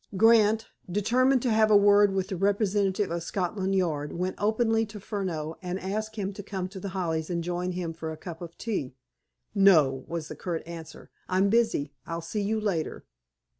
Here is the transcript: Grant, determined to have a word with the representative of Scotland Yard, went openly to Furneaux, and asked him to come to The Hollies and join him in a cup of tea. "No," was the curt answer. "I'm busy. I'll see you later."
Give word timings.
Grant, 0.17 0.65
determined 0.91 1.43
to 1.43 1.51
have 1.51 1.69
a 1.69 1.77
word 1.77 2.11
with 2.11 2.29
the 2.29 2.35
representative 2.35 3.11
of 3.11 3.21
Scotland 3.21 3.75
Yard, 3.75 4.13
went 4.13 4.33
openly 4.39 4.83
to 4.87 4.99
Furneaux, 4.99 5.57
and 5.61 5.79
asked 5.79 6.15
him 6.15 6.33
to 6.33 6.41
come 6.41 6.67
to 6.69 6.79
The 6.79 6.89
Hollies 6.89 7.29
and 7.29 7.43
join 7.43 7.73
him 7.73 7.93
in 8.01 8.09
a 8.09 8.17
cup 8.17 8.41
of 8.41 8.57
tea. 8.57 8.95
"No," 9.53 10.03
was 10.07 10.27
the 10.27 10.35
curt 10.35 10.63
answer. 10.65 11.11
"I'm 11.29 11.49
busy. 11.51 11.93
I'll 12.07 12.19
see 12.19 12.41
you 12.41 12.59
later." 12.59 13.05